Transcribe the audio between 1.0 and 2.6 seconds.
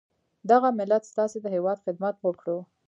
ستاسي د هیواد خدمت وکړو.